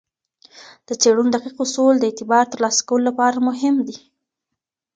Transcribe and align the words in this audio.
د 0.87 0.89
څیړنو 1.01 1.29
دقیق 1.35 1.57
اصول 1.65 1.95
د 1.99 2.03
اعتبار 2.09 2.45
ترلاسه 2.53 2.81
کولو 2.87 3.03
لپاره 3.09 3.37
مهم 3.47 3.75
دي. 3.87 3.97